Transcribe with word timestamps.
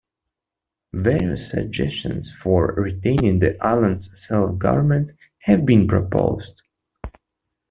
Various 0.93 1.51
suggestions 1.51 2.31
for 2.31 2.73
retaining 2.73 3.37
the 3.37 3.55
island's 3.63 4.09
self-government 4.19 5.15
have 5.41 5.63
been 5.63 5.87
proposed. 5.87 6.59